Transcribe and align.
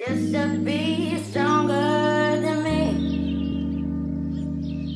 This 0.00 0.32
to 0.32 0.58
be 0.64 1.18
stronger 1.24 1.74
than 1.74 2.62
me. 2.64 2.84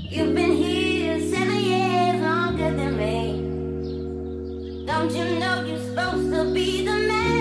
You've 0.09 0.35
been 0.35 0.53
here 0.53 1.21
seven 1.21 1.61
years 1.61 2.23
longer 2.23 2.71
than 2.75 2.97
me. 2.97 3.43
Don't 4.87 5.11
you 5.15 5.39
know 5.39 5.63
you're 5.67 5.79
supposed 5.79 6.33
to 6.33 6.55
be 6.55 6.87
the 6.87 6.93
man? 6.93 7.34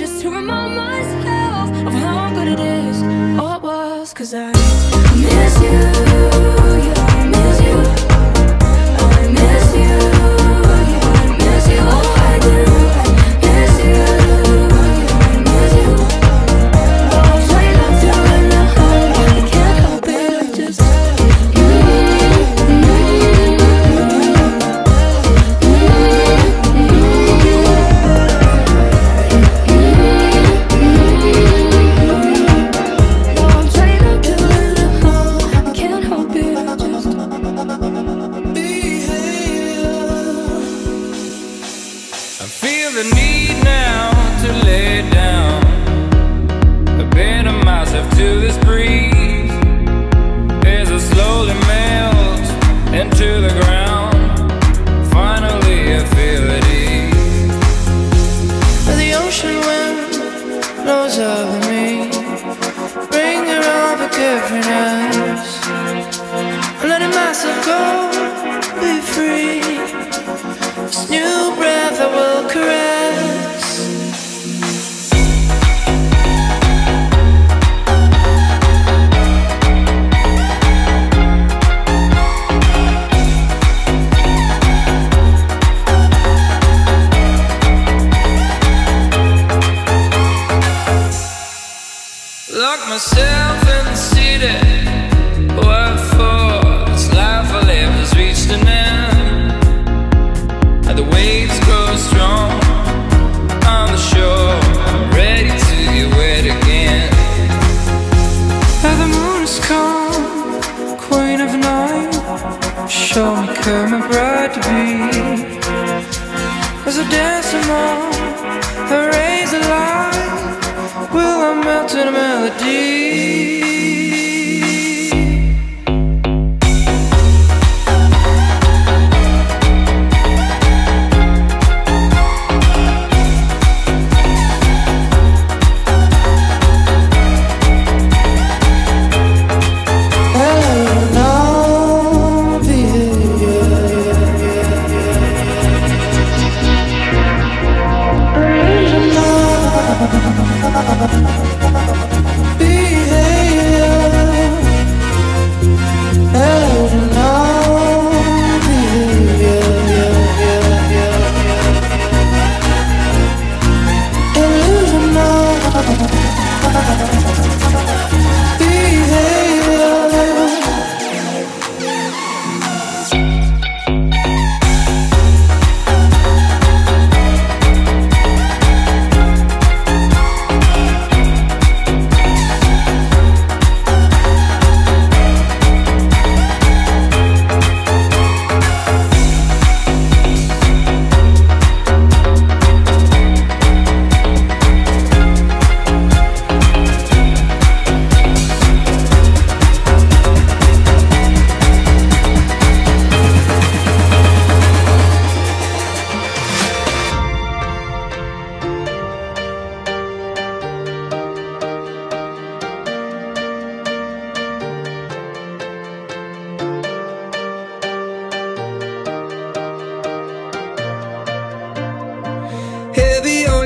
just 0.00 0.22
to 0.22 0.30
remind 0.30 0.74
myself 0.74 1.68
of 1.86 1.92
how 1.92 2.32
good 2.32 2.48
it 2.48 2.58
is, 2.58 3.02
or 3.38 3.56
it 3.56 3.62
was, 3.62 4.14
cause 4.14 4.32
I 4.32 4.50
miss 5.14 5.60
you. 6.06 6.09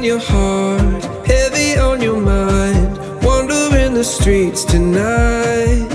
your 0.05 0.19
heart, 0.19 1.03
heavy 1.27 1.79
on 1.79 2.03
your 2.03 2.21
mind. 2.21 2.99
wandering 3.25 3.95
the 3.95 4.05
streets 4.05 4.62
tonight. 4.64 5.88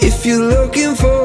If 0.00 0.24
you're 0.24 0.46
looking 0.56 0.94
for 0.94 1.21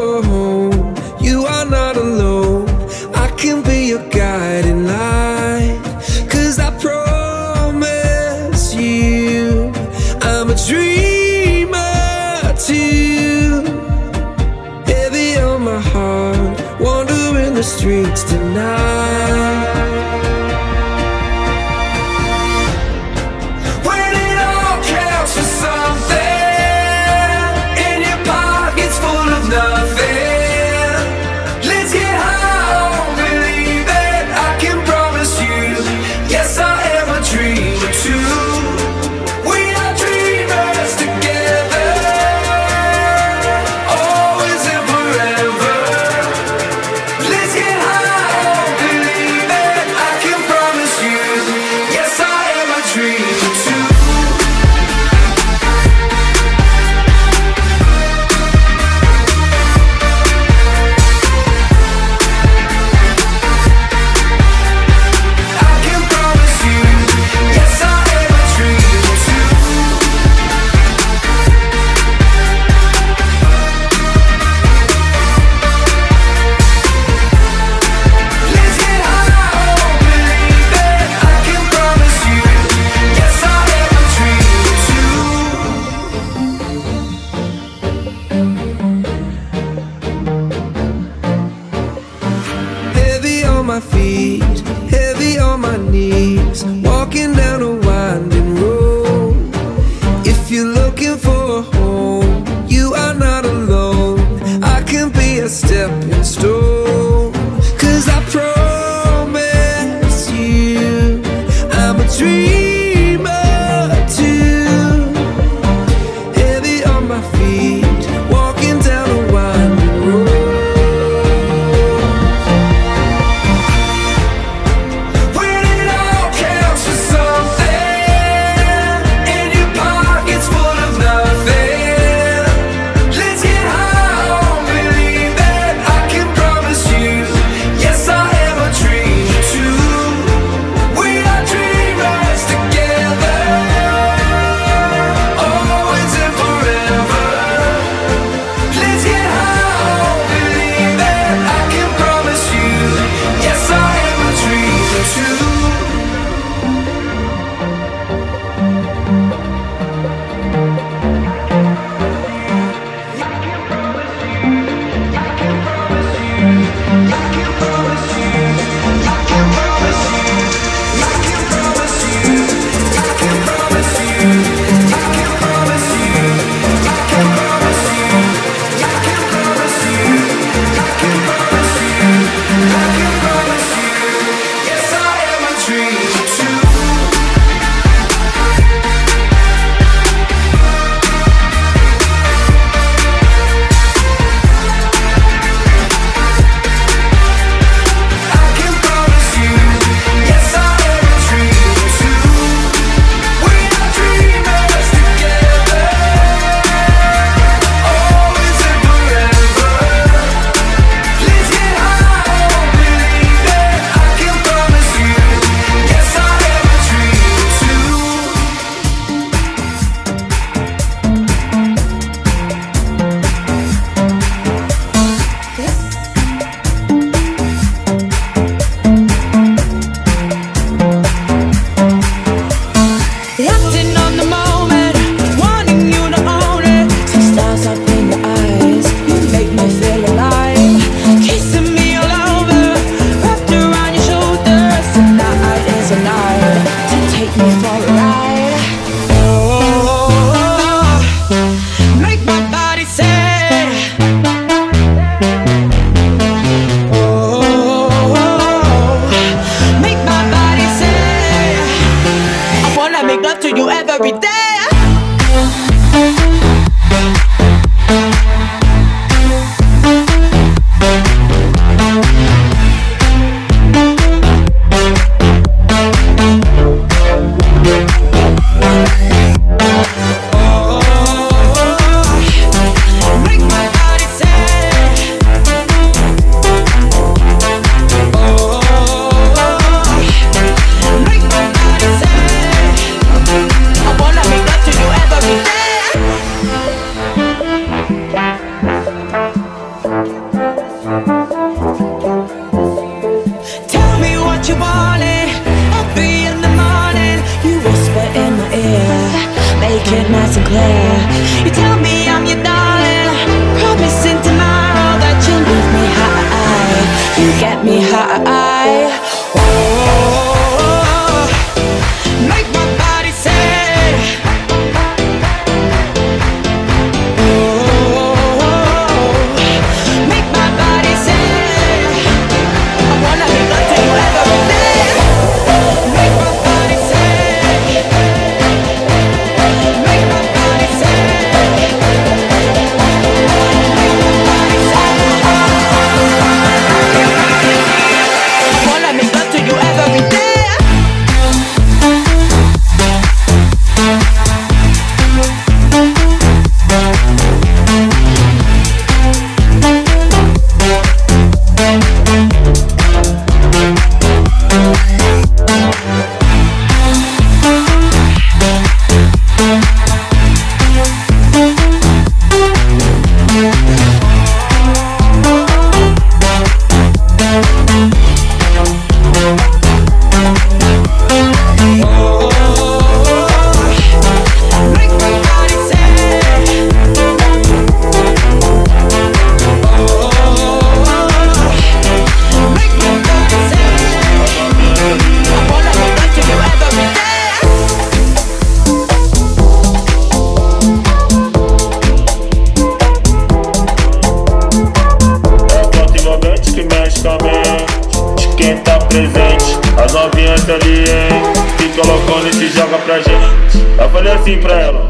novinhas 409.97 410.49
ali, 410.49 410.79
hein? 410.79 411.23
Se 411.57 411.67
colocando 411.79 412.27
e 412.27 412.33
se 412.33 412.47
joga 412.49 412.77
pra 412.79 412.97
gente. 412.99 413.65
Eu 413.79 413.89
falei 413.89 414.13
assim 414.13 414.37
pra 414.37 414.53
ela. 414.53 414.89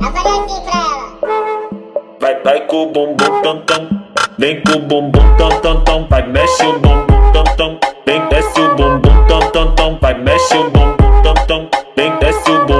Eu 0.00 0.12
falei 0.12 0.40
assim 0.40 0.60
pra 0.62 0.78
ela. 0.80 1.18
Vai, 2.20 2.42
vai 2.42 2.60
com 2.66 2.84
o 2.84 2.86
bumbum 2.86 3.42
tam 3.42 3.60
tam. 3.66 3.88
Vem 4.38 4.62
com 4.62 4.78
o 4.78 4.80
bumbum 4.80 5.36
tam 5.36 5.60
tam 5.60 5.80
tam. 5.84 6.06
Vai, 6.08 6.26
mexe 6.26 6.64
o 6.64 6.78
bumbum 6.78 7.32
tam 7.32 7.44
tam. 7.56 7.78
Vem, 8.06 8.28
desce 8.28 8.60
o 8.60 8.74
bumbum 8.74 9.24
tam 9.28 9.40
tam 9.50 9.74
tam. 9.74 9.98
Vai, 10.00 10.14
mexe 10.14 10.56
o 10.56 10.70
bumbum 10.70 11.22
tam 11.22 11.34
tam. 11.46 11.68
Vem, 11.96 12.18
desce 12.18 12.50
o 12.50 12.58
bumbum. 12.66 12.73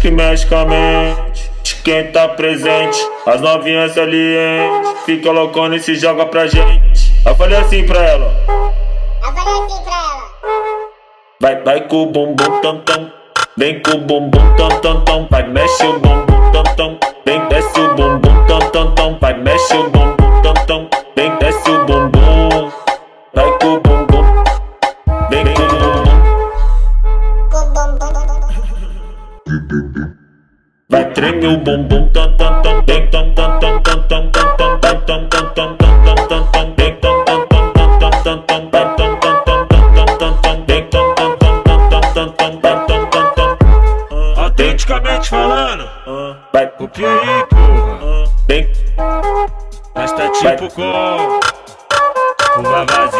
Que 0.00 0.10
mexe 0.10 0.46
com 0.46 0.56
a 0.56 0.64
mente 0.64 1.50
De 1.62 1.74
quem 1.76 2.06
tá 2.10 2.28
presente 2.28 2.98
As 3.26 3.40
novinhas 3.40 3.92
salientes 3.92 4.90
Fica 5.04 5.30
loucona 5.30 5.76
e 5.76 5.80
se 5.80 5.94
joga 5.94 6.26
pra 6.26 6.46
gente 6.46 7.12
Eu 7.24 7.36
falei 7.36 7.58
assim 7.58 7.86
pra 7.86 8.00
ela 8.00 8.34
Eu 8.48 9.32
falei 9.32 9.62
assim 9.62 9.84
pra 9.84 9.92
ela. 9.92 10.30
Vai, 11.40 11.62
vai 11.62 11.88
com 11.88 12.02
o 12.02 12.06
bumbum 12.06 12.60
tam 12.60 12.80
tam. 12.80 13.10
Vem 13.56 13.80
com 13.80 13.92
o 13.92 13.98
bumbum 13.98 14.56
tam 14.56 14.68
tam 14.82 15.04
tam. 15.04 15.28
Vai, 15.30 15.46
mexe 15.48 15.86
o 15.86 15.98
bumbum 15.98 16.52
tam 16.52 16.62
tam. 16.76 16.98
Vem, 17.24 17.48
desce 17.48 17.80
o 17.80 17.94
bumbum 17.94 18.46
tam 18.46 18.58
tam 18.70 18.94
tam. 18.94 19.18
Vai, 19.18 19.34
mexe 19.34 19.74
o 19.74 19.88
bumbum 19.88 20.09
treme 31.20 31.46
o 31.48 31.56
bumbum 31.58 32.08
tam 32.14 32.34
tam 32.38 32.62
tam. 32.62 32.80
Tam 32.86 33.10
tam 33.10 33.34
tam 33.34 33.60
tam 33.60 33.82
tam 33.82 34.00
tam 34.00 34.30
tam 34.30 34.56
tam 42.86 43.10
tam 43.10 43.26
tam. 43.34 43.58
Autenticamente 44.36 45.28
falando, 45.28 45.88
Vai, 46.52 46.66
copia 46.68 47.08
aí, 47.08 47.44
porra. 47.50 48.24
vem. 48.48 48.68
Mas 49.94 50.12
tá 50.12 50.30
tipo 50.30 50.70
com 50.74 51.40
curva 52.54 52.84
vazia. 52.86 53.19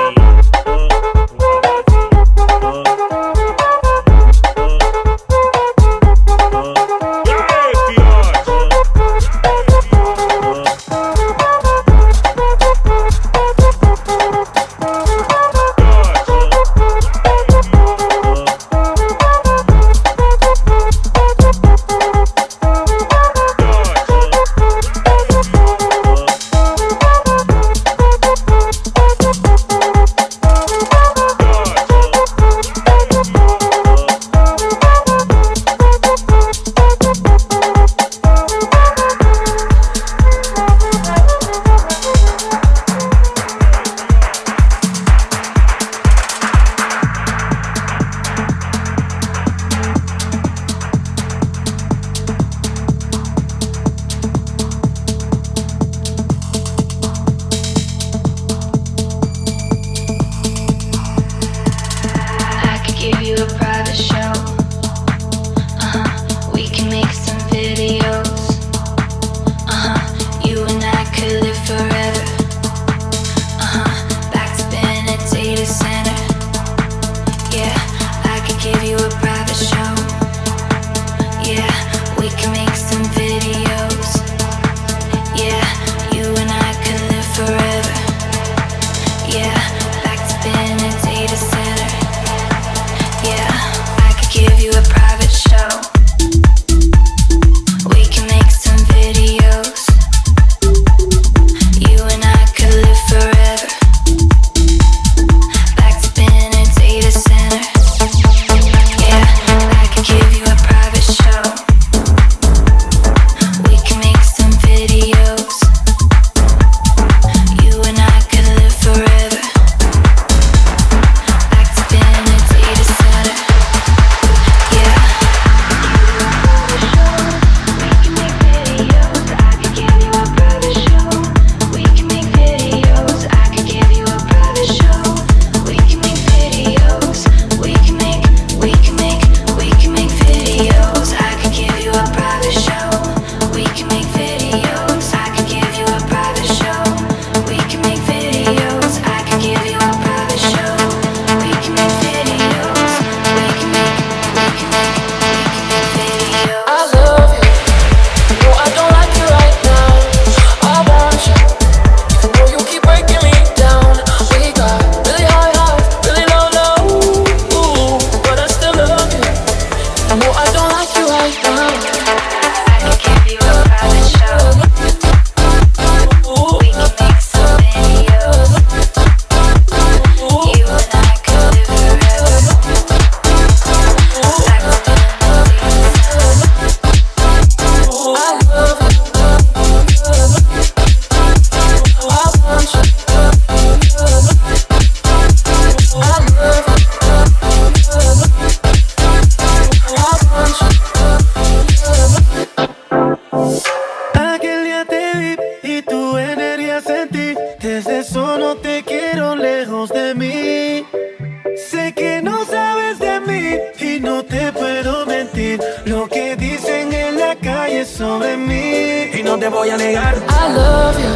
Sobre 218.00 218.34
mí 218.34 219.10
y 219.12 219.22
no 219.22 219.38
te 219.38 219.50
voy 219.50 219.68
a 219.68 219.76
negar. 219.76 220.14
I 220.26 220.48
love 220.54 220.98
you, 220.98 221.14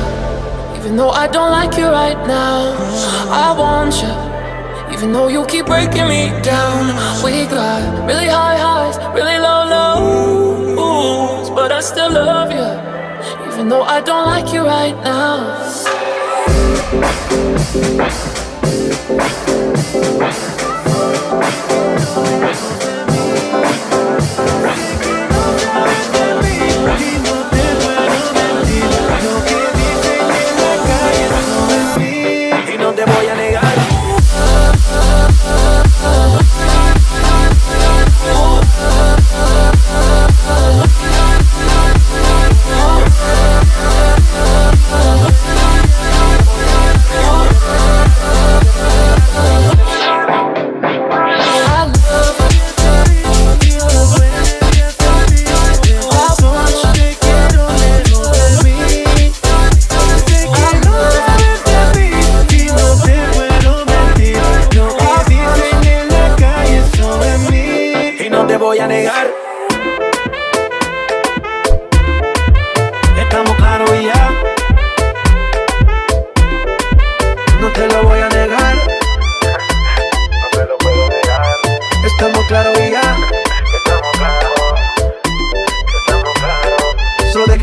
even 0.77 0.97
though 0.99 1.09
I 1.09 1.27
don't 1.27 1.51
like 1.51 1.79
you 1.79 1.89
right 1.89 2.19
now. 2.27 2.77
I 3.31 3.55
want 3.57 3.95
you, 4.03 4.13
even 4.95 5.11
though 5.11 5.29
you 5.29 5.47
keep 5.47 5.65
breaking 5.65 6.07
me 6.07 6.29
down. 6.43 6.93
We 7.25 7.47
got 7.47 8.07
really 8.07 8.29
high 8.29 8.59
highs, 8.59 8.99
really 9.15 9.39
low 9.39 9.65
lows, 9.75 11.49
but 11.49 11.73
I 11.73 11.81
still 11.81 12.13
love 12.13 12.53
you, 12.53 12.69
even 13.51 13.71
though 13.71 13.85
I 13.85 14.03
don't 14.03 14.27
like 14.27 14.53
you 14.53 14.63
right 14.67 14.95
now. 15.03 15.55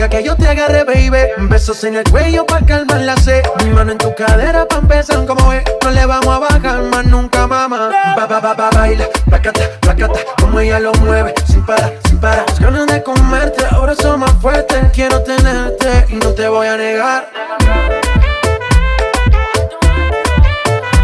Que 0.10 0.24
yo 0.24 0.36
te 0.36 0.48
agarre, 0.48 0.84
baby. 0.84 1.48
Besos 1.50 1.84
en 1.84 1.96
el 1.96 2.04
cuello 2.10 2.46
pa' 2.46 2.62
calmar 2.62 3.02
la 3.02 3.16
sed. 3.18 3.44
Mi 3.64 3.70
mano 3.72 3.92
en 3.92 3.98
tu 3.98 4.14
cadera 4.16 4.68
pa' 4.68 4.78
empezar 4.78 5.26
como 5.26 5.54
es. 5.54 5.64
No 5.84 5.92
le 5.92 6.06
vamos 6.06 6.28
a 6.28 6.40
bajar 6.40 6.82
más 6.84 7.06
nunca, 7.06 7.46
mamá. 7.46 7.92
Ba, 8.16 8.26
ba, 8.26 8.40
ba, 8.40 8.54
ba, 8.54 8.70
baila, 8.72 9.06
placata, 9.26 9.62
placata. 9.80 10.20
Como 10.40 10.60
ella 10.60 10.80
lo 10.80 10.94
mueve, 10.94 11.34
sin 11.46 11.64
parar, 11.66 11.94
sin 12.08 12.20
parar. 12.20 12.46
Las 12.48 12.60
ganas 12.60 12.88
de 12.88 13.04
comerte, 13.04 13.64
ahora 13.70 13.96
son 13.96 14.22
más 14.22 14.34
fuertes. 14.42 14.78
Quiero 14.94 15.22
tenerte 15.22 16.06
y 16.10 16.16
no 16.16 16.34
te 16.34 16.48
voy 16.48 16.68
a 16.68 16.78
negar. 16.78 17.30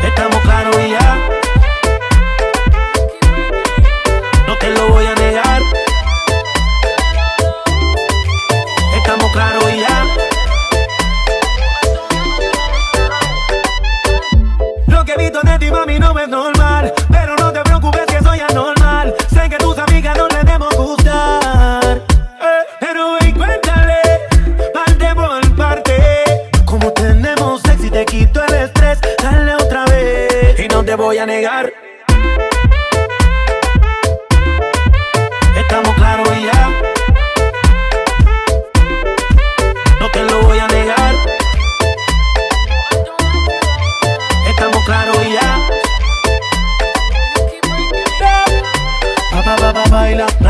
Estamos 0.04 0.42
claros 0.42 0.76
y 0.80 0.92
ya. 0.92 1.37
No 16.14 16.20
es 16.20 16.30
normal. 16.30 16.94
Pero 17.10 17.36
no 17.36 17.52
te 17.52 17.62
preocupes 17.62 18.06
que 18.06 18.24
soy 18.24 18.40
anormal. 18.40 19.14
Sé 19.34 19.50
que 19.50 19.58
tus 19.58 19.78
amigas 19.78 20.18
no 20.18 20.28
les 20.28 20.46
debemos 20.46 20.76
gustar. 20.76 21.98
Eh, 21.98 22.64
pero 22.80 23.18
ven, 23.20 23.32
cuéntale, 23.36 24.02
parte 24.74 25.16
por 25.16 25.56
parte. 25.56 25.94
Como 26.66 26.92
tenemos 26.94 27.62
sexo 27.62 27.86
y 27.86 27.92
te 27.92 28.06
quito 28.06 28.44
el 28.44 28.54
estrés, 28.54 29.00
dale 29.22 29.56
otra 29.56 29.86
vez. 29.86 30.60
Y 30.60 30.68
no 30.68 30.84
te 30.84 30.96
voy 30.96 31.18
a 31.18 31.26
negar. 31.26 31.87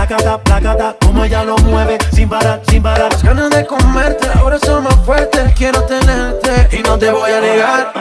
Placata, 0.08 0.38
placata, 0.42 0.96
como 1.02 1.24
ella 1.26 1.44
lo 1.44 1.58
mueve, 1.58 1.98
sin 2.14 2.30
parar, 2.30 2.62
sin 2.70 2.82
parar. 2.82 3.12
Las 3.12 3.24
ganas 3.24 3.50
de 3.50 3.66
comerte, 3.66 4.28
ahora 4.36 4.58
son 4.60 4.84
más 4.84 4.96
fuertes. 5.06 5.54
Quiero 5.54 5.82
tenerte 5.84 6.78
y 6.78 6.82
no 6.82 6.98
te 6.98 7.12
voy 7.12 7.32
a 7.32 7.42
negar. 7.42 7.92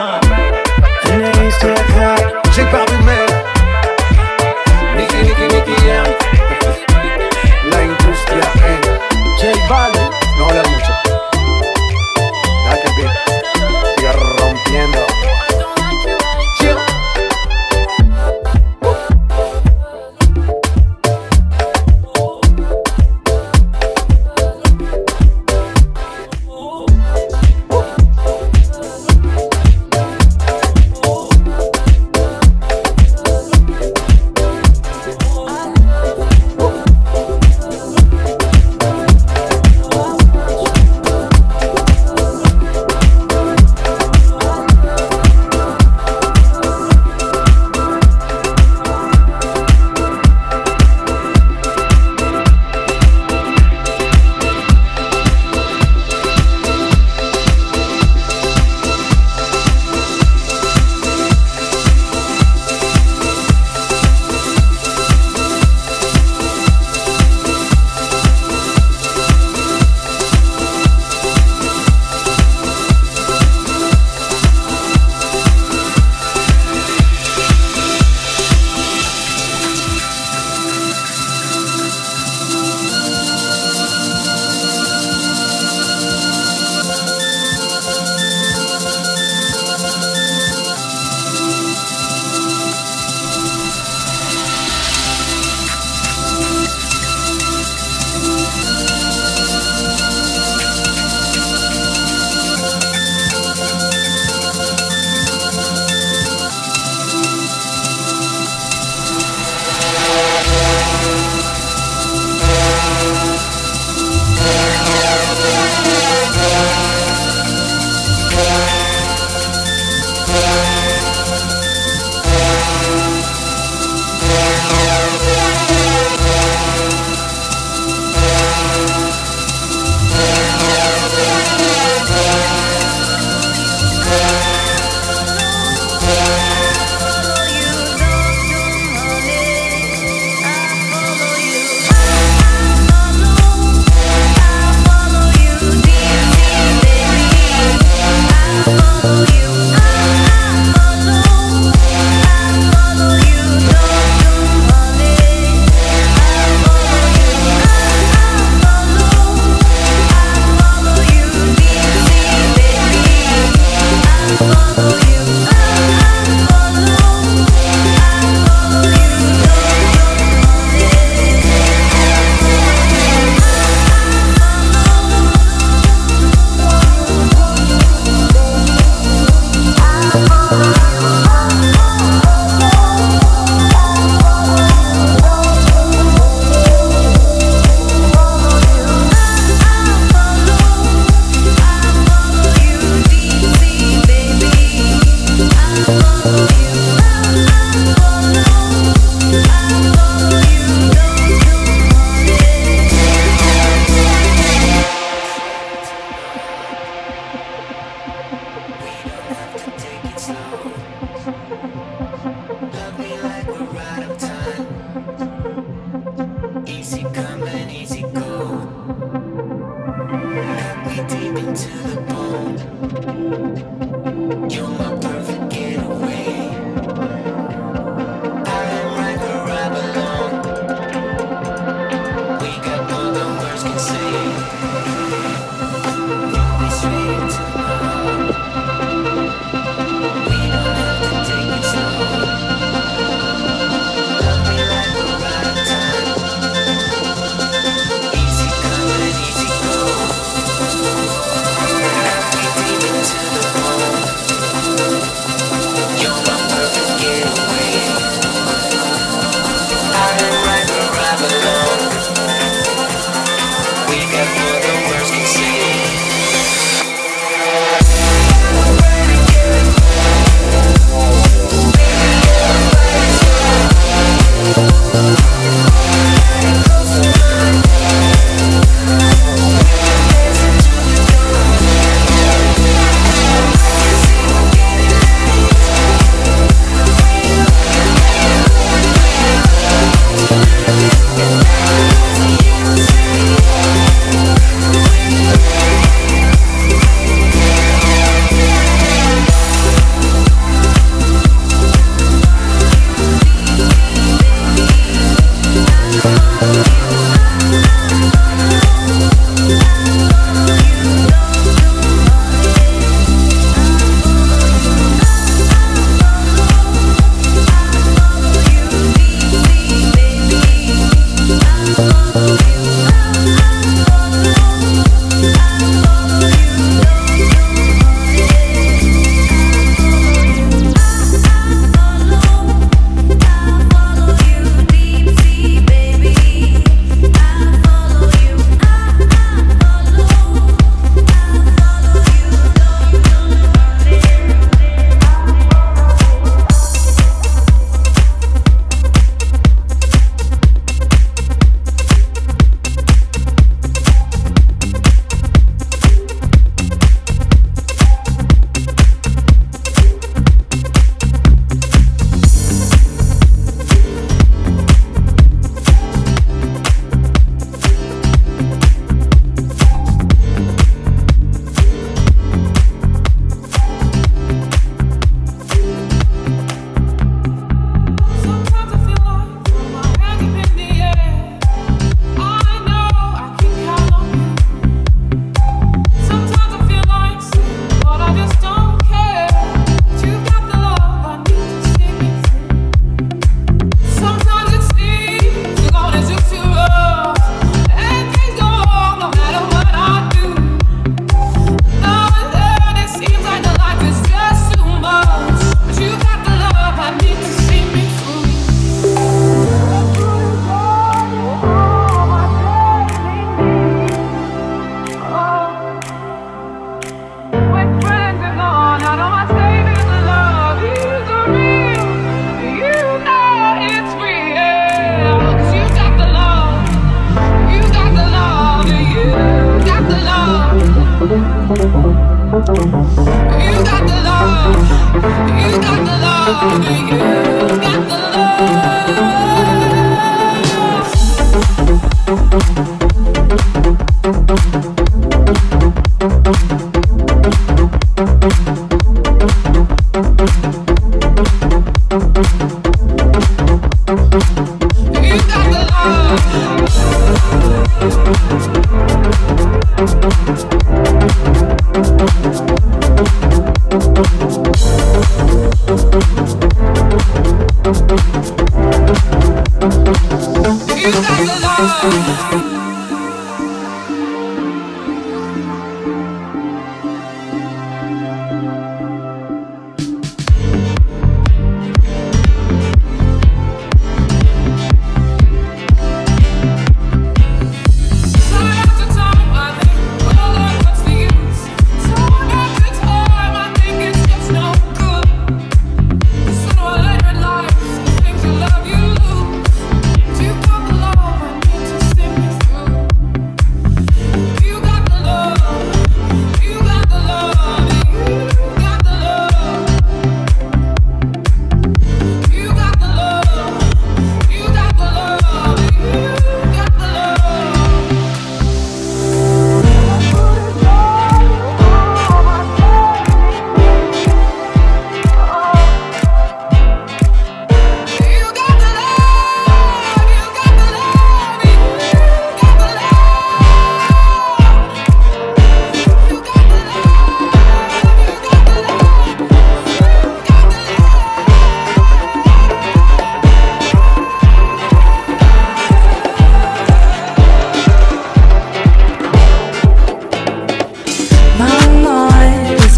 J 2.55 2.71
Balvin, 2.73 3.27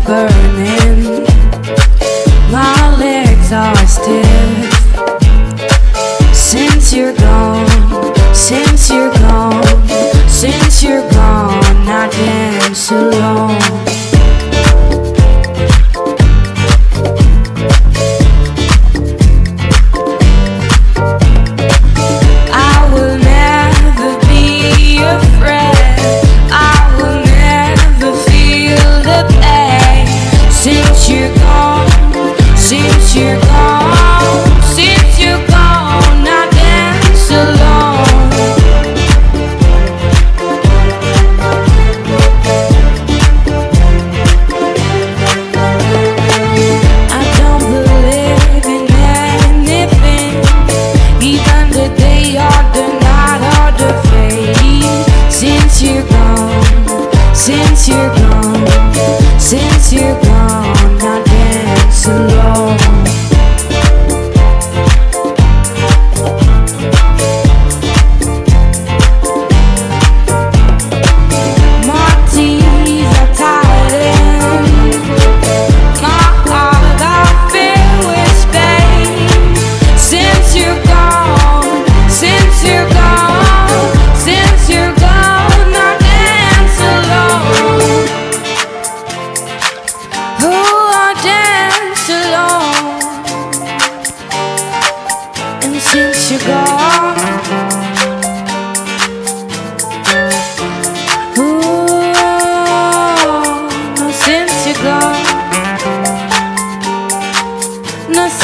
burning. 0.09 1.23
My 2.51 2.97
legs 2.97 3.53
are 3.53 3.87
stiff. 3.87 4.73
Since 6.35 6.95
you're 6.95 7.13
gone, 7.13 8.15
since 8.35 8.89
you're 8.91 9.11
gone. 9.11 9.18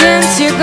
since 0.04 0.38
you 0.38 0.53